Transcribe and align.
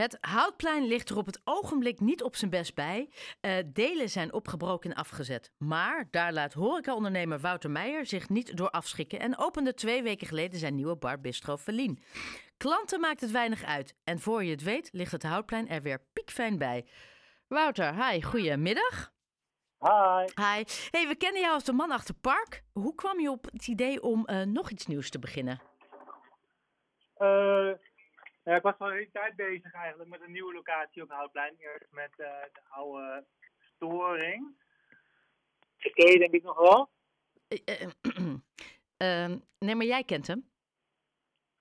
Het 0.00 0.18
Houtplein 0.20 0.86
ligt 0.86 1.10
er 1.10 1.16
op 1.16 1.26
het 1.26 1.40
ogenblik 1.44 2.00
niet 2.00 2.22
op 2.22 2.36
zijn 2.36 2.50
best 2.50 2.74
bij. 2.74 3.10
Uh, 3.40 3.52
delen 3.66 4.08
zijn 4.08 4.32
opgebroken 4.32 4.90
en 4.90 4.96
afgezet. 4.96 5.52
Maar 5.58 6.08
daar 6.10 6.32
laat 6.32 6.52
horecaondernemer 6.52 7.38
Wouter 7.38 7.70
Meijer 7.70 8.06
zich 8.06 8.28
niet 8.28 8.56
door 8.56 8.70
afschikken... 8.70 9.20
en 9.20 9.38
opende 9.38 9.74
twee 9.74 10.02
weken 10.02 10.26
geleden 10.26 10.58
zijn 10.58 10.74
nieuwe 10.74 10.96
bar 10.96 11.20
Bistro 11.20 11.56
Verlien. 11.56 12.02
Klanten 12.56 13.00
maakt 13.00 13.20
het 13.20 13.30
weinig 13.30 13.64
uit. 13.64 13.94
En 14.04 14.20
voor 14.20 14.44
je 14.44 14.50
het 14.50 14.62
weet 14.62 14.88
ligt 14.92 15.12
het 15.12 15.22
Houtplein 15.22 15.68
er 15.68 15.82
weer 15.82 16.02
piekfijn 16.12 16.58
bij. 16.58 16.86
Wouter, 17.48 18.06
hi, 18.06 18.22
goedemiddag. 18.22 19.12
Hi. 19.78 20.24
Hi. 20.34 20.64
Hey, 20.90 21.08
we 21.08 21.14
kennen 21.18 21.40
jou 21.40 21.54
als 21.54 21.64
de 21.64 21.72
man 21.72 21.90
achter 21.90 22.14
Park. 22.14 22.62
Hoe 22.72 22.94
kwam 22.94 23.20
je 23.20 23.30
op 23.30 23.44
het 23.52 23.66
idee 23.66 24.02
om 24.02 24.26
uh, 24.26 24.42
nog 24.42 24.70
iets 24.70 24.86
nieuws 24.86 25.10
te 25.10 25.18
beginnen? 25.18 25.60
Uh, 27.18 27.72
ja, 28.42 28.56
ik 28.56 28.62
was 28.62 28.78
al 28.78 28.86
een 28.86 28.92
hele 28.92 29.10
tijd 29.12 29.36
bezig 29.36 29.72
eigenlijk 29.72 30.10
met 30.10 30.20
een 30.20 30.32
nieuwe 30.32 30.52
locatie 30.52 31.02
op 31.02 31.10
Houtplein. 31.10 31.54
Eerst 31.58 31.86
met 31.90 32.10
uh, 32.16 32.26
de 32.52 32.60
oude 32.68 33.24
storing. 33.58 34.58
Ken 35.78 36.12
je 36.12 36.18
denk 36.18 36.32
ik 36.34 36.42
nog 36.42 36.58
wel? 36.58 36.90
Uh, 38.98 39.36
nee, 39.58 39.74
maar 39.74 39.86
jij 39.86 40.04
kent 40.04 40.26
hem. 40.26 40.50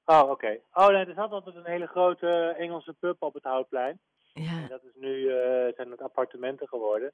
Oh, 0.05 0.21
oké. 0.21 0.31
Okay. 0.31 0.63
Oh 0.73 0.87
nee, 0.87 1.05
er 1.05 1.13
zat 1.13 1.31
altijd 1.31 1.55
een 1.55 1.65
hele 1.65 1.87
grote 1.87 2.55
Engelse 2.57 2.93
pub 2.93 3.21
op 3.21 3.33
het 3.33 3.43
Houtplein. 3.43 3.99
Ja. 4.33 4.51
En 4.51 4.67
dat 4.67 4.83
is 4.83 4.93
nu, 4.95 5.09
uh, 5.09 5.73
zijn 5.75 5.91
het 5.91 6.01
appartementen 6.01 6.67
geworden. 6.67 7.13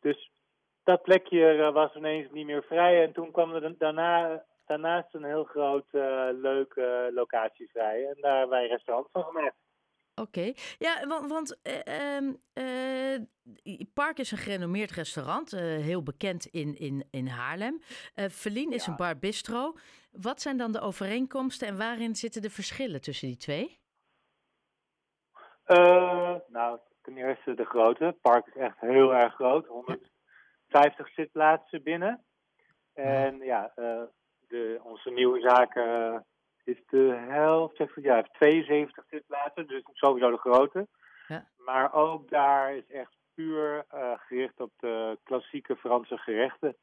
Dus 0.00 0.30
dat 0.82 1.02
plekje 1.02 1.70
was 1.72 1.94
ineens 1.94 2.30
niet 2.30 2.46
meer 2.46 2.62
vrij. 2.62 3.04
En 3.04 3.12
toen 3.12 3.30
kwam 3.30 3.54
er 3.54 3.78
daarna 3.78 4.44
daarnaast 4.66 5.14
een 5.14 5.24
heel 5.24 5.44
groot 5.44 5.86
uh, 5.92 6.28
leuke 6.32 7.10
locatie 7.14 7.68
vrij. 7.70 8.06
En 8.08 8.16
daar 8.20 8.38
hebben 8.38 8.58
wij 8.58 8.66
restaurant 8.66 9.08
van 9.12 9.22
gemaakt. 9.22 9.56
Oké, 10.14 10.28
okay. 10.28 10.56
ja, 10.78 11.06
want, 11.06 11.30
want 11.30 11.58
uh, 11.62 12.20
uh, 13.64 13.80
Park 13.94 14.18
is 14.18 14.30
een 14.30 14.38
gerenommeerd 14.38 14.90
restaurant, 14.90 15.50
heel 15.60 16.02
bekend 16.02 16.46
in, 16.46 16.76
in, 16.76 17.04
in 17.10 17.26
Haarlem. 17.26 17.82
Verlien 18.14 18.72
is 18.72 18.86
een 18.86 18.96
bar 18.96 19.18
bistro. 19.18 19.74
Wat 20.12 20.40
zijn 20.40 20.56
dan 20.56 20.72
de 20.72 20.80
overeenkomsten 20.80 21.68
en 21.68 21.78
waarin 21.78 22.14
zitten 22.14 22.42
de 22.42 22.50
verschillen 22.50 23.00
tussen 23.00 23.28
die 23.28 23.36
twee? 23.36 23.80
nou, 26.46 26.78
ten 27.02 27.16
eerste 27.16 27.54
de 27.54 27.64
grootte. 27.64 28.16
Park 28.20 28.46
is 28.46 28.56
echt 28.56 28.80
heel 28.80 29.14
erg 29.14 29.34
groot, 29.34 29.66
150 29.66 31.08
zitplaatsen 31.08 31.82
binnen. 31.82 32.24
En 32.92 33.38
ja, 33.38 33.72
de, 34.54 34.80
onze 34.82 35.10
nieuwe 35.10 35.40
zaken 35.40 36.24
is 36.64 36.82
de 36.86 37.24
helft, 37.28 37.76
zeg 37.76 38.02
ja, 38.02 38.14
heeft 38.14 38.32
72 38.32 39.04
zitplaatsen, 39.10 39.66
dus 39.66 39.82
sowieso 39.92 40.30
de 40.30 40.36
grote. 40.36 40.86
Ja. 41.28 41.48
Maar 41.56 41.94
ook 41.94 42.30
daar 42.30 42.76
is 42.76 42.90
echt 42.90 43.16
puur 43.34 43.84
uh, 43.94 44.12
gericht 44.16 44.60
op 44.60 44.70
de 44.76 45.18
klassieke 45.22 45.76
Franse 45.76 46.18
gerechten. 46.18 46.76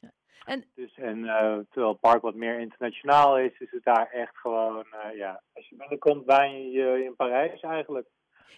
Ja. 0.00 0.10
En, 0.44 0.64
dus, 0.74 0.94
en 0.94 1.18
uh, 1.18 1.58
terwijl 1.70 1.92
het 1.92 2.00
park 2.00 2.22
wat 2.22 2.34
meer 2.34 2.58
internationaal 2.58 3.38
is, 3.38 3.58
is 3.58 3.70
het 3.70 3.84
daar 3.84 4.10
echt 4.10 4.36
gewoon, 4.36 4.86
ja, 5.14 5.42
als 5.52 5.68
je 5.68 5.76
binnenkomt, 5.76 6.24
baan 6.24 6.70
je 6.70 7.04
in 7.04 7.16
Parijs 7.16 7.60
eigenlijk. 7.60 8.08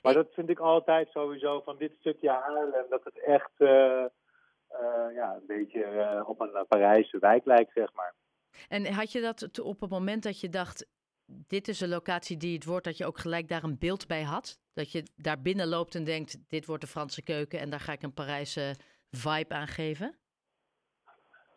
Maar 0.03 0.15
dat 0.15 0.29
vind 0.33 0.51
ik 0.51 0.59
altijd 0.59 1.09
sowieso 1.11 1.61
van 1.61 1.77
dit 1.77 1.95
stukje 1.99 2.31
Haarlem, 2.31 2.87
dat 2.89 3.05
het 3.05 3.19
echt 3.19 3.53
ja, 5.15 5.35
een 5.35 5.47
beetje 5.47 6.25
op 6.27 6.41
een 6.41 6.67
Parijse 6.69 7.19
wijk 7.19 7.45
lijkt, 7.45 7.73
zeg 7.73 7.93
maar. 7.93 8.15
En 8.69 8.93
had 8.93 9.13
je 9.13 9.21
dat 9.21 9.61
op 9.61 9.81
het 9.81 9.91
moment 9.91 10.23
dat 10.23 10.41
je 10.41 10.49
dacht, 10.49 10.87
dit 11.27 11.69
is 11.69 11.81
een 11.81 11.89
locatie 11.89 12.37
die 12.37 12.55
het 12.55 12.65
wordt, 12.65 12.85
dat 12.85 12.97
je 12.97 13.07
ook 13.07 13.19
gelijk 13.19 13.49
daar 13.49 13.65
een 13.65 13.79
beeld 13.79 14.07
bij 14.07 14.23
had? 14.23 14.61
Dat 14.75 14.93
je 14.93 15.03
daar 15.17 15.41
binnen 15.41 15.69
loopt 15.69 15.95
en 15.95 16.05
denkt, 16.05 16.49
dit 16.49 16.67
wordt 16.67 16.83
de 16.83 16.89
Franse 16.89 17.23
keuken 17.23 17.61
en 17.61 17.71
daar 17.71 17.81
ga 17.81 17.93
ik 17.93 18.03
een 18.03 18.15
Parijse 18.15 18.75
vibe 19.11 19.55
aan 19.55 19.67
geven? 19.67 20.15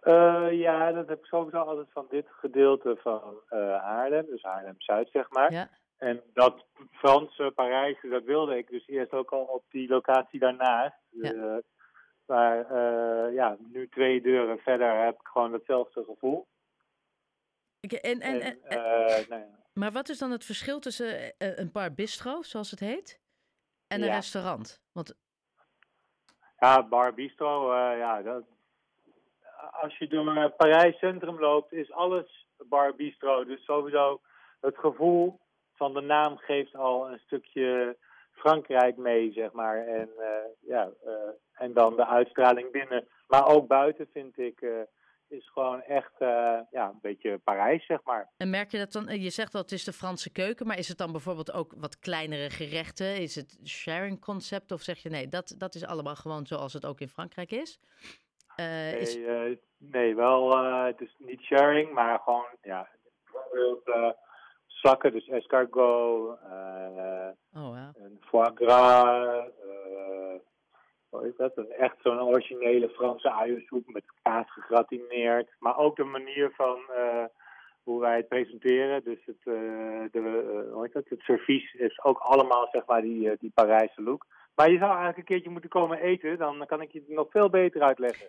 Uh, 0.04 0.48
ja, 0.52 0.92
dat 0.92 1.08
heb 1.08 1.20
ik 1.20 1.26
sowieso 1.26 1.58
altijd 1.58 1.88
van 1.92 2.06
dit 2.10 2.26
gedeelte 2.30 2.98
van 3.02 3.22
uh, 3.50 3.60
Haarlem, 3.84 4.26
dus 4.26 4.42
Haarlem-Zuid 4.42 5.10
zeg 5.12 5.30
maar. 5.30 5.52
Ja. 5.52 5.70
En 5.98 6.22
dat 6.34 6.66
Franse 6.92 7.52
Parijse, 7.56 8.08
dat 8.08 8.24
wilde 8.24 8.58
ik 8.58 8.70
dus 8.70 8.88
eerst 8.88 9.12
ook 9.12 9.32
al 9.32 9.44
op 9.44 9.64
die 9.70 9.88
locatie 9.88 10.40
daarnaast. 10.40 10.96
Ja. 11.10 11.34
Uh, 11.34 11.56
maar 12.26 12.74
ja, 13.34 13.58
nu 13.60 13.90
twee 13.90 14.22
deuren 14.22 14.58
verder 14.58 15.04
heb 15.04 15.14
ik 15.14 15.28
gewoon 15.28 15.54
hetzelfde 15.54 16.04
gevoel. 16.04 16.48
Okay, 17.86 18.00
en, 18.00 18.22
en, 18.22 18.42
en, 18.42 18.64
en, 18.64 19.26
nee. 19.30 19.44
Maar 19.74 19.92
wat 19.92 20.10
is 20.10 20.18
dan 20.18 20.32
het 20.32 20.46
verschil 20.46 20.80
tussen 20.80 21.34
een 21.38 21.72
bar 21.72 21.94
bistro, 21.94 22.42
zoals 22.42 22.72
het 22.72 22.80
heet, 22.80 23.20
en 23.88 24.02
een 24.02 24.08
ja. 24.08 24.14
restaurant? 24.14 24.82
Want... 24.92 25.16
Ja, 26.60 26.88
bar 26.88 27.14
bistro, 27.14 27.72
uh, 27.72 27.98
ja, 27.98 28.22
dat, 28.22 28.44
als 29.72 29.98
je 29.98 30.08
door 30.08 30.52
Parijs 30.52 30.98
Centrum 30.98 31.40
loopt, 31.40 31.72
is 31.72 31.92
alles 31.92 32.48
bar 32.58 32.96
bistro. 32.96 33.46
Dus 33.46 33.64
sowieso 33.64 34.22
het 34.62 34.78
gevoel 34.78 35.40
van 35.76 35.94
de 35.94 36.02
naam 36.02 36.38
geeft 36.38 36.76
al 36.76 37.12
een 37.12 37.20
stukje 37.20 37.98
Frankrijk 38.32 38.98
mee, 38.98 39.32
zeg 39.32 39.52
maar. 39.52 39.88
En, 39.88 40.10
uh, 40.20 40.26
ja, 40.60 40.90
en 41.54 41.74
dan 41.74 41.96
de 41.96 42.06
uitstraling 42.06 42.72
binnen. 42.72 43.08
Maar 43.28 43.46
ook 43.48 43.68
buiten 43.68 44.10
vind 44.14 44.38
ik 44.38 44.66
is 45.34 45.50
gewoon 45.54 45.82
echt 45.82 46.12
uh, 46.20 46.60
ja, 46.72 46.90
een 46.90 47.00
beetje 47.02 47.38
Parijs, 47.38 47.86
zeg 47.86 48.04
maar. 48.04 48.30
En 48.38 48.50
merk 48.50 48.72
je 48.72 48.78
dat 48.78 48.92
dan, 48.92 49.22
je 49.22 49.30
zegt 49.30 49.54
wel 49.54 49.62
het 49.62 49.72
is 49.72 49.84
de 49.84 49.94
Franse 49.94 50.32
keuken, 50.32 50.68
maar 50.68 50.78
is 50.78 50.88
het 50.88 50.98
dan 50.98 51.12
bijvoorbeeld 51.12 51.54
ook 51.54 51.74
wat 51.78 52.00
kleinere 52.00 52.50
gerechten? 52.50 53.16
Is 53.16 53.36
het 53.36 53.60
sharing 53.66 54.20
concept 54.20 54.72
of 54.72 54.82
zeg 54.82 54.98
je 54.98 55.10
nee, 55.10 55.28
dat, 55.28 55.56
dat 55.58 55.76
is 55.76 55.86
allemaal 55.86 56.16
gewoon 56.16 56.46
zoals 56.46 56.74
het 56.74 56.86
ook 56.86 57.00
in 57.00 57.10
Frankrijk 57.10 57.52
is? 57.52 57.80
Uh, 58.58 58.66
nee, 58.66 59.00
is... 59.00 59.18
uh, 59.18 59.58
nee, 59.78 60.16
wel, 60.16 60.58
het 60.86 61.02
is 61.02 61.16
niet 61.18 61.42
sharing, 61.42 61.94
maar 61.94 62.20
gewoon, 62.20 62.46
ja, 62.62 62.88
bijvoorbeeld 63.32 64.16
slakken, 64.68 65.12
dus 65.12 65.28
escargot, 65.28 65.76
oh, 65.76 66.38
wow. 67.52 67.76
en 67.76 68.18
foie 68.22 68.52
gras, 68.56 69.48
dat? 71.38 71.58
Echt 71.58 71.96
zo'n 72.02 72.22
originele 72.22 72.90
Franse 72.90 73.32
uiensoep 73.32 73.88
met 73.88 74.04
kaas 74.22 74.52
gegratineerd. 74.52 75.50
Maar 75.60 75.78
ook 75.78 75.96
de 75.96 76.04
manier 76.04 76.52
van 76.56 76.80
uh, 76.90 77.24
hoe 77.84 78.00
wij 78.00 78.18
het 78.18 78.28
presenteren. 78.28 79.04
Dus 79.04 79.20
het, 79.26 79.38
uh, 79.44 79.54
de, 80.12 80.20
uh, 80.20 80.74
hoe 80.74 80.90
dat? 80.94 81.10
het 81.10 81.22
servies 81.22 81.74
is 81.74 82.04
ook 82.04 82.18
allemaal 82.18 82.68
zeg 82.72 82.86
maar 82.86 83.02
die, 83.02 83.38
die 83.40 83.52
Parijse 83.54 84.02
look. 84.02 84.26
Maar 84.56 84.72
je 84.72 84.78
zou 84.78 84.90
eigenlijk 84.90 85.18
een 85.18 85.24
keertje 85.24 85.50
moeten 85.50 85.70
komen 85.70 86.00
eten. 86.00 86.38
Dan 86.38 86.66
kan 86.66 86.82
ik 86.82 86.92
je 86.92 87.00
het 87.00 87.10
nog 87.10 87.28
veel 87.30 87.50
beter 87.50 87.82
uitleggen. 87.82 88.28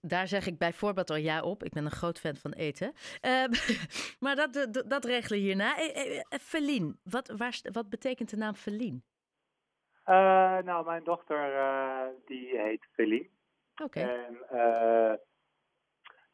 Daar 0.00 0.28
zeg 0.28 0.46
ik 0.46 0.58
bijvoorbeeld 0.58 1.10
al 1.10 1.16
ja 1.16 1.42
op. 1.42 1.64
Ik 1.64 1.72
ben 1.72 1.84
een 1.84 1.90
groot 1.90 2.18
fan 2.18 2.36
van 2.36 2.52
eten. 2.52 2.92
Maar 4.20 4.36
dat, 4.36 4.52
dat, 4.52 4.84
dat 4.86 5.04
regelen 5.04 5.40
hierna. 5.40 5.74
Feline, 6.28 6.94
wat, 7.02 7.32
wat 7.72 7.88
betekent 7.88 8.30
de 8.30 8.36
naam 8.36 8.54
Feline? 8.54 9.00
Uh, 10.10 10.58
nou, 10.58 10.84
mijn 10.84 11.04
dochter 11.04 11.54
uh, 11.54 12.06
die 12.26 12.58
heet 12.58 12.86
Feline. 12.92 13.28
Oké. 13.82 13.98
Okay. 14.00 14.24
En 14.24 14.38
uh, 14.52 15.12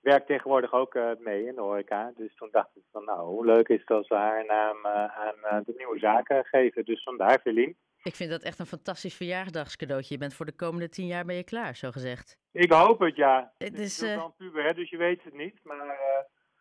werkt 0.01 0.27
tegenwoordig 0.27 0.73
ook 0.73 0.99
mee 1.19 1.47
in 1.47 1.55
de 1.55 1.61
horeca. 1.61 2.13
Dus 2.17 2.35
toen 2.35 2.49
dacht 2.51 2.77
ik 2.77 2.83
van 2.93 3.05
nou, 3.05 3.21
hoe 3.21 3.45
leuk 3.45 3.69
is 3.69 3.81
het 3.81 3.91
als 3.91 4.09
we 4.09 4.15
haar 4.15 4.45
naam 4.45 4.87
aan 4.87 5.63
de 5.67 5.75
nieuwe 5.77 5.99
zaken 5.99 6.45
geven. 6.45 6.85
Dus 6.85 7.03
vandaar 7.03 7.41
Feline. 7.41 7.75
Ik 8.07 8.15
vind 8.15 8.31
dat 8.31 8.43
echt 8.43 8.59
een 8.59 8.67
fantastisch 8.67 9.15
verjaardagscadeautje. 9.15 10.15
Je 10.15 10.21
bent 10.21 10.35
voor 10.35 10.47
de 10.47 10.57
komende 10.57 10.89
tien 10.89 11.07
jaar 11.07 11.25
ben 11.25 11.37
je 11.37 11.45
klaar, 11.45 11.77
zo 11.77 11.91
gezegd. 11.91 12.39
Ik 12.53 12.73
hoop 12.73 13.01
het, 13.01 13.17
ja. 13.17 13.53
Het 13.59 13.79
is 13.79 14.01
wel 14.01 14.35
puber, 14.37 14.65
hè, 14.65 14.75
dus 14.75 14.91
je 14.91 14.97
weet 14.97 15.25
het 15.25 15.35
niet. 15.35 15.61
Maar 15.63 15.87
uh, 15.87 15.95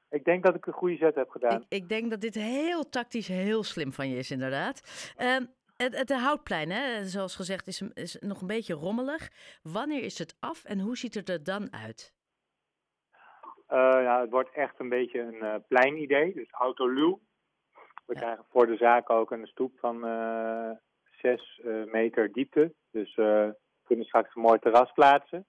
ik 0.10 0.24
denk 0.24 0.44
dat 0.44 0.56
ik 0.56 0.66
een 0.66 0.74
goede 0.74 0.98
zet 0.98 1.16
heb 1.16 1.30
gedaan. 1.30 1.62
Ik, 1.62 1.66
ik, 1.70 1.90
denk 1.90 2.10
dat 2.10 2.22
dit 2.22 2.36
heel 2.36 2.90
tactisch 2.90 3.28
heel 3.28 3.64
slim 3.64 3.94
van 3.94 4.10
je 4.10 4.18
is, 4.18 4.32
inderdaad. 4.32 4.82
Uh, 5.18 5.38
het, 5.78 5.98
het 5.98 6.12
Houtplein, 6.12 6.70
hè, 6.70 7.06
zoals 7.06 7.36
gezegd, 7.36 7.68
is, 7.68 7.82
is 7.82 8.20
nog 8.20 8.42
een 8.42 8.48
beetje 8.48 8.74
rommelig. 8.74 9.30
Wanneer 9.64 10.04
is 10.04 10.18
het 10.20 10.38
af 10.40 10.64
en 10.64 10.80
hoe 10.80 10.98
ziet 10.98 11.14
het 11.14 11.30
er 11.30 11.44
dan 11.44 11.74
uit? 11.74 12.14
Uh, 13.70 13.78
ja, 13.78 14.22
het 14.22 14.30
wordt 14.30 14.52
echt 14.52 14.80
een 14.80 14.90
beetje 14.90 15.20
een 15.20 15.44
uh, 15.44 15.56
pleinidee, 15.68 16.34
dus 16.34 16.52
autoluw. 16.52 17.20
We 18.06 18.14
ja. 18.14 18.20
krijgen 18.20 18.46
voor 18.50 18.68
de 18.68 18.78
zaak 18.78 19.10
ook 19.10 19.32
een 19.32 19.48
stoep 19.48 19.80
van 19.80 20.08
uh, 20.08 20.72
6 21.22 21.62
meter 21.92 22.32
diepte. 22.32 22.74
Dus 22.92 23.16
we 23.16 23.56
kunnen 23.84 24.06
straks 24.06 24.36
een 24.36 24.42
mooi 24.42 24.60
terras 24.60 24.92
plaatsen. 24.92 25.46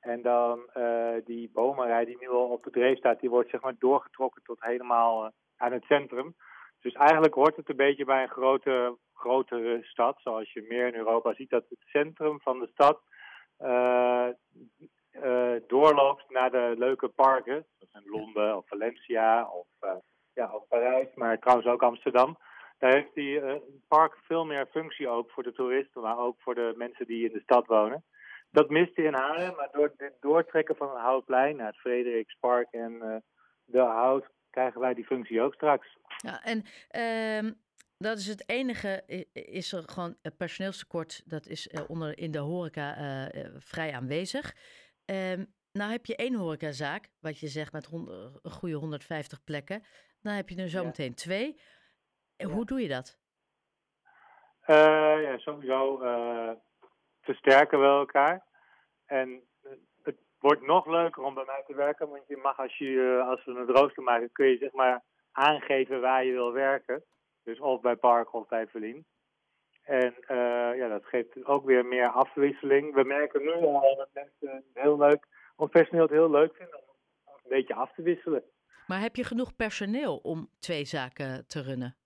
En 0.00 0.22
dan 0.22 0.70
die 1.24 1.50
bomenrij 1.52 2.04
die 2.04 2.16
nu 2.20 2.28
al 2.28 2.48
op 2.48 2.64
de 2.64 2.70
dreef 2.70 2.98
staat, 2.98 3.20
die 3.20 3.30
wordt 3.30 3.50
zeg 3.50 3.60
maar 3.60 3.74
doorgetrokken 3.78 4.42
tot 4.42 4.60
helemaal 4.60 5.32
aan 5.56 5.72
het 5.72 5.84
centrum. 5.84 6.34
Dus 6.80 6.92
eigenlijk 6.92 7.34
hoort 7.34 7.56
het 7.56 7.68
een 7.68 7.76
beetje 7.76 8.04
bij 8.04 8.22
een 8.22 8.28
grote 8.28 8.98
grotere 9.22 9.78
stad, 9.82 10.20
zoals 10.20 10.52
je 10.52 10.66
meer 10.68 10.86
in 10.86 10.94
Europa 10.94 11.34
ziet, 11.34 11.50
dat 11.50 11.64
het 11.68 11.78
centrum 11.86 12.40
van 12.40 12.58
de 12.58 12.68
stad 12.72 13.00
uh, 13.60 14.28
uh, 15.12 15.56
doorloopt 15.66 16.30
naar 16.30 16.50
de 16.50 16.74
leuke 16.78 17.08
parken, 17.08 17.66
zoals 17.78 18.04
in 18.04 18.10
Londen 18.10 18.56
of 18.56 18.68
Valencia 18.68 19.48
of, 19.48 19.66
uh, 19.80 19.90
ja, 20.34 20.54
of 20.54 20.68
Parijs, 20.68 21.08
maar 21.14 21.38
trouwens 21.38 21.68
ook 21.68 21.82
Amsterdam. 21.82 22.38
Daar 22.78 22.92
heeft 22.92 23.14
die 23.14 23.40
park 23.88 24.18
veel 24.22 24.44
meer 24.44 24.66
functie 24.66 25.08
ook 25.08 25.30
voor 25.30 25.42
de 25.42 25.52
toeristen, 25.52 26.02
maar 26.02 26.18
ook 26.18 26.36
voor 26.38 26.54
de 26.54 26.72
mensen 26.76 27.06
die 27.06 27.26
in 27.26 27.32
de 27.32 27.40
stad 27.40 27.66
wonen. 27.66 28.04
Dat 28.50 28.70
miste 28.70 29.02
in 29.02 29.14
Haarlem, 29.14 29.54
maar 29.54 29.68
door 29.72 29.92
dit 29.96 30.12
doortrekken 30.20 30.76
van 30.76 30.88
het 30.88 30.98
Houtplein 30.98 31.56
naar 31.56 31.66
het 31.66 31.80
Frederikspark 31.80 32.68
en 32.70 33.22
de 33.64 33.80
Hout 33.80 34.26
krijgen 34.50 34.80
wij 34.80 34.94
die 34.94 35.04
functie 35.04 35.42
ook 35.42 35.54
straks. 35.54 35.96
Ja, 36.16 36.42
en 36.42 36.64
uh, 36.92 37.52
dat 38.02 38.18
is 38.18 38.26
het 38.26 38.48
enige, 38.48 39.02
is 39.32 39.72
er 39.72 39.82
gewoon 39.86 40.16
een 40.22 40.36
personeelstekort, 40.36 41.22
dat 41.30 41.46
is 41.46 41.66
uh, 41.66 41.90
onder 41.90 42.18
in 42.18 42.30
de 42.30 42.38
horeca 42.38 42.96
uh, 43.34 43.44
vrij 43.58 43.92
aanwezig. 43.92 44.54
Ehm, 45.04 45.44
nou 45.72 45.90
heb 45.90 46.06
je 46.06 46.16
één 46.16 46.34
horecazaak, 46.34 47.08
wat 47.20 47.38
je 47.38 47.46
zegt 47.46 47.72
met 47.72 47.88
een 47.92 48.50
goede 48.50 48.74
150 48.74 49.44
plekken. 49.44 49.84
Dan 50.22 50.32
heb 50.32 50.48
je 50.48 50.62
er 50.62 50.68
zo 50.68 50.84
meteen 50.84 51.14
twee. 51.14 51.60
Hoe 52.44 52.64
doe 52.64 52.80
je 52.80 52.88
dat? 52.88 53.20
ja, 54.66 55.38
sowieso 55.38 55.98
versterken 57.20 57.80
we 57.80 57.86
elkaar. 57.86 58.46
En 59.06 59.42
het 60.02 60.16
wordt 60.38 60.66
nog 60.66 60.86
leuker 60.86 61.22
om 61.22 61.34
bij 61.34 61.44
mij 61.44 61.62
te 61.66 61.74
werken, 61.74 62.08
want 62.08 62.26
je 62.26 62.36
mag 62.36 62.58
als, 62.58 62.78
je, 62.78 63.24
als 63.26 63.44
we 63.44 63.50
een 63.50 63.66
rooster 63.66 64.02
maken, 64.02 64.32
kun 64.32 64.46
je 64.46 64.56
zeg 64.56 64.72
maar 64.72 65.02
aangeven 65.32 66.00
waar 66.00 66.24
je 66.24 66.32
wil 66.32 66.52
werken. 66.52 67.04
Dus 67.44 67.60
of 67.60 67.80
bij 67.80 67.96
Park 67.96 68.34
of 68.34 68.48
bij 68.48 68.66
Verlien. 68.66 69.04
En 69.82 70.14
uh, 70.20 70.76
ja, 70.76 70.88
dat 70.88 71.04
geeft 71.04 71.44
ook 71.44 71.64
weer 71.64 71.86
meer 71.86 72.08
afwisseling. 72.08 72.94
We 72.94 73.04
merken 73.04 73.42
nu 73.42 73.52
al 73.52 73.96
dat 73.96 74.08
mensen 74.12 74.64
heel 74.74 74.98
leuk, 74.98 75.26
of 75.56 75.70
personeel 75.70 76.02
het 76.02 76.10
heel 76.10 76.30
leuk 76.30 76.54
vinden 76.56 76.78
om 77.24 77.34
een 77.34 77.48
beetje 77.48 77.74
af 77.74 77.94
te 77.94 78.02
wisselen. 78.02 78.42
Maar 78.86 79.00
heb 79.00 79.16
je 79.16 79.24
genoeg 79.24 79.56
personeel 79.56 80.16
om 80.16 80.48
twee 80.58 80.84
zaken 80.84 81.46
te 81.46 81.62
runnen? 81.62 81.96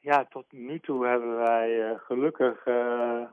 Ja, 0.00 0.24
tot 0.24 0.52
nu 0.52 0.80
toe 0.80 1.06
hebben 1.06 1.36
wij 1.36 1.90
uh, 1.90 1.98
gelukkig 1.98 2.66
uh, 2.66 3.28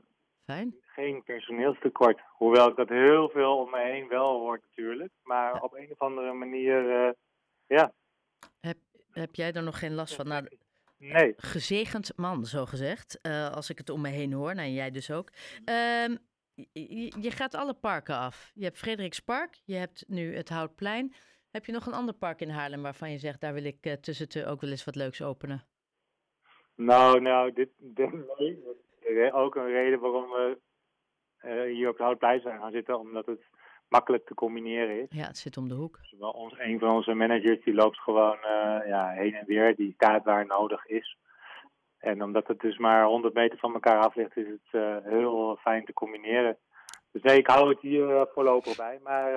Fijn. 0.45 0.75
geen 0.81 1.23
personeelstekort. 1.23 2.19
Hoewel 2.29 2.69
ik 2.69 2.75
dat 2.75 2.89
heel 2.89 3.29
veel 3.29 3.57
om 3.57 3.69
me 3.69 3.79
heen 3.79 4.07
wel 4.07 4.39
hoor 4.39 4.59
natuurlijk. 4.69 5.11
Maar 5.23 5.53
ja. 5.53 5.59
op 5.59 5.73
een 5.73 5.91
of 5.91 5.99
andere 5.99 6.33
manier, 6.33 7.13
ja. 7.67 7.91
Heb, 9.13 9.35
jij 9.35 9.53
er 9.53 9.63
nog 9.63 9.79
geen 9.79 9.93
last 9.93 10.15
van? 10.15 10.27
Nou, 10.27 10.47
nee. 10.97 11.33
Gezegend 11.37 12.17
man, 12.17 12.45
zo 12.45 12.65
gezegd. 12.65 13.19
Uh, 13.21 13.49
als 13.49 13.69
ik 13.69 13.77
het 13.77 13.89
om 13.89 14.01
me 14.01 14.09
heen 14.09 14.33
hoor. 14.33 14.55
Nou, 14.55 14.69
jij 14.69 14.91
dus 14.91 15.11
ook. 15.11 15.29
Uh, 15.65 16.15
je, 16.55 17.13
je, 17.21 17.31
gaat 17.31 17.55
alle 17.55 17.73
parken 17.73 18.15
af. 18.15 18.51
Je 18.53 18.63
hebt 18.63 18.77
Frederikspark, 18.77 19.61
je 19.65 19.75
hebt 19.75 20.03
nu 20.07 20.35
het 20.35 20.49
Houtplein. 20.49 21.13
Heb 21.51 21.65
je 21.65 21.71
nog 21.71 21.85
een 21.85 21.93
ander 21.93 22.13
park 22.13 22.41
in 22.41 22.49
Haarlem 22.49 22.81
waarvan 22.81 23.11
je 23.11 23.17
zegt... 23.17 23.41
daar 23.41 23.53
wil 23.53 23.63
ik 23.63 23.85
uh, 23.85 23.93
tussen 23.93 24.47
ook 24.47 24.61
wel 24.61 24.69
eens 24.69 24.85
wat 24.85 24.95
leuks 24.95 25.21
openen? 25.21 25.63
Nou, 26.75 27.21
nou, 27.21 27.53
dit, 27.53 27.69
dit 27.77 28.11
nee. 28.37 29.33
Ook 29.33 29.55
een 29.55 29.71
reden 29.71 29.99
waarom 29.99 30.29
we 30.29 30.57
uh, 31.45 31.75
hier 31.75 31.87
op 31.87 31.97
het 31.97 32.03
Houtplein 32.03 32.41
zijn 32.41 32.59
gaan 32.59 32.71
zitten. 32.71 32.99
Omdat 32.99 33.25
het 33.25 33.41
makkelijk 33.87 34.25
te 34.25 34.33
combineren 34.33 35.01
is. 35.01 35.07
Ja, 35.09 35.27
het 35.27 35.37
zit 35.37 35.57
om 35.57 35.67
de 35.67 35.75
hoek. 35.75 35.99
Wel 36.19 36.31
ons, 36.31 36.53
een 36.57 36.79
van 36.79 36.89
onze 36.89 37.13
managers 37.13 37.63
die 37.63 37.73
loopt 37.73 37.99
gewoon 37.99 38.37
uh, 38.37 38.87
ja, 38.87 39.09
heen 39.09 39.33
en 39.33 39.45
weer. 39.45 39.75
Die 39.75 39.93
staat 39.93 40.23
waar 40.23 40.45
nodig 40.45 40.85
is. 40.85 41.17
En 41.97 42.23
omdat 42.23 42.47
het 42.47 42.59
dus 42.59 42.77
maar 42.77 43.05
100 43.05 43.33
meter 43.33 43.57
van 43.57 43.73
elkaar 43.73 43.99
af 43.99 44.15
ligt, 44.15 44.37
is 44.37 44.47
het 44.47 44.81
uh, 44.81 44.97
heel 45.03 45.57
fijn 45.61 45.85
te 45.85 45.93
combineren. 45.93 46.57
Dus 47.11 47.21
nee, 47.21 47.37
ik 47.37 47.47
hou 47.47 47.69
het 47.69 47.81
hier 47.81 48.09
uh, 48.09 48.21
voorlopig 48.33 48.75
bij. 48.75 48.99
Maar 49.03 49.31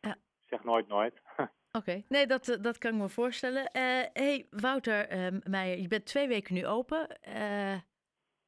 ja. 0.00 0.16
zeg 0.40 0.64
nooit 0.64 0.88
nooit. 0.88 1.14
Oké, 1.36 1.48
okay. 1.72 2.04
nee, 2.08 2.26
dat, 2.26 2.58
dat 2.60 2.78
kan 2.78 2.92
ik 2.92 3.00
me 3.00 3.08
voorstellen. 3.08 3.68
hey, 4.12 4.46
Wouter 4.50 5.32
Meijer, 5.44 5.78
je 5.78 5.88
bent 5.88 6.06
twee 6.06 6.28
weken 6.28 6.54
nu 6.54 6.66
open. 6.66 7.20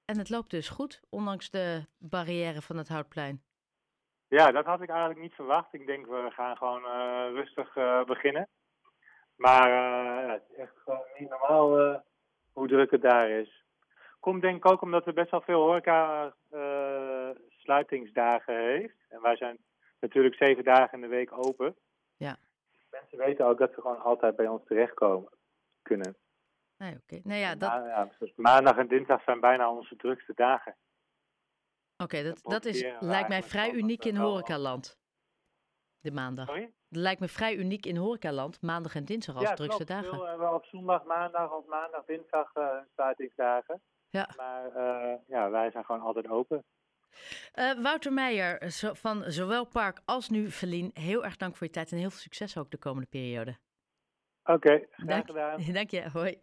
en 0.05 0.19
het 0.19 0.31
loopt 0.31 0.51
dus 0.51 0.69
goed, 0.69 1.01
ondanks 1.11 1.51
de 1.51 1.87
barrière 1.99 2.63
van 2.63 2.77
het 2.77 2.89
Houtplein. 2.89 3.43
Ja, 4.29 4.53
dat 4.53 4.65
had 4.65 4.81
ik 4.81 4.89
eigenlijk 4.89 5.21
niet 5.21 5.35
verwacht. 5.35 5.75
Ik 5.75 5.87
denk, 5.87 6.07
we 6.07 6.31
gaan 6.31 6.57
gewoon 6.57 6.83
uh, 6.85 7.27
rustig 7.33 7.77
uh, 7.77 8.05
beginnen. 8.05 8.49
Maar 9.37 9.69
ja, 9.69 10.33
het 10.33 10.43
is 10.51 10.57
echt 10.57 10.73
gewoon 10.85 11.05
niet 11.19 11.29
normaal 11.29 12.03
hoe 12.53 12.69
druk 12.69 12.91
het 12.91 13.03
daar 13.03 13.31
is. 13.31 13.65
Komt 14.21 14.43
denk 14.43 14.57
ik 14.57 14.71
ook 14.71 14.83
omdat 14.83 15.07
er 15.07 15.13
best 15.13 15.31
wel 15.31 15.41
veel 15.41 15.61
horeca 15.61 16.35
sluitingsdagen 17.49 18.57
heeft. 18.57 18.97
En 19.09 19.23
wij 19.23 19.37
zijn 19.37 19.59
natuurlijk 20.01 20.35
zeven 20.35 20.65
dagen 20.65 20.93
in 20.93 21.01
de 21.01 21.07
week 21.17 21.33
open. 21.47 21.77
Ja. 22.17 22.37
Mensen 22.91 23.19
weten 23.19 23.47
ook 23.47 23.59
dat 23.59 23.73
ze 23.75 23.81
gewoon 23.81 24.03
altijd 24.03 24.37
bij 24.37 24.47
ons 24.47 24.63
terechtkomen 24.67 25.33
kunnen. 25.83 26.17
Nee, 26.79 26.91
oké. 26.91 27.01
Okay. 27.03 27.21
Nou 27.25 27.41
ja, 27.41 27.55
dat... 27.55 27.71
Ma 27.71 27.87
ja, 27.87 28.09
maandag 28.37 28.77
en 28.77 28.89
dinsdag 28.89 29.23
zijn 29.23 29.41
bijna 29.41 29.71
onze 29.71 29.97
drukste 29.97 30.33
dagen. 30.35 30.75
Oké, 32.05 32.17
okay, 32.17 32.23
dat, 32.23 32.43
dat 32.43 32.65
is, 32.65 32.85
lijkt 33.01 33.29
mij 33.29 33.43
vrij 33.43 33.73
uniek 33.73 34.05
in 34.05 34.17
horecaland. 34.17 34.99
De 36.01 36.11
maandag. 36.11 36.47
Sorry? 36.47 36.73
Dat 36.89 37.03
lijkt 37.03 37.21
me 37.21 37.29
vrij 37.29 37.57
uniek 37.57 37.87
in 37.87 37.97
horecaland, 37.97 38.63
maandag 38.63 38.95
en 38.95 39.05
dinsdag 39.05 39.35
als 39.35 39.49
ja, 39.49 39.55
drukste 39.55 39.85
klopt. 39.85 40.03
dagen. 40.03 40.19
Ja, 40.19 40.29
hebben 40.29 40.49
we 40.49 40.55
op 40.55 40.65
zondag, 40.65 41.05
maandag 41.05 41.53
of 41.53 41.67
maandag, 41.67 42.05
dinsdag 42.05 42.55
uh, 42.55 42.77
sluitingsdagen. 42.93 43.83
Ja. 44.09 44.29
Maar 44.37 44.67
uh, 44.77 45.19
ja, 45.27 45.51
wij 45.51 45.71
zijn 45.71 45.85
gewoon 45.85 46.01
altijd 46.01 46.29
open. 46.29 46.65
Uh, 47.55 47.83
Wouter 47.83 48.13
Meijer 48.13 48.59
van 48.93 49.25
zowel 49.27 49.65
Park 49.65 50.01
als 50.05 50.29
nu 50.29 50.51
Verlien, 50.51 50.91
heel 50.95 51.25
erg 51.25 51.37
dank 51.37 51.57
voor 51.57 51.67
je 51.67 51.73
tijd 51.73 51.93
en 51.93 51.99
heel 51.99 52.11
veel 52.11 52.19
succes 52.19 52.59
ook 52.59 52.71
de 52.71 52.79
komende 52.79 53.09
periode. 53.09 53.59
Oké, 54.45 54.53
okay, 54.53 54.87
graag 54.91 55.09
dank, 55.09 55.27
gedaan. 55.27 55.63
Dank 55.73 55.91
je, 55.91 56.11
hoi. 56.13 56.33